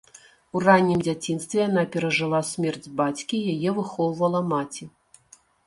[0.59, 4.93] У раннім дзяцінстве яна перажыла смерць бацькі, яе выхоўвала маці.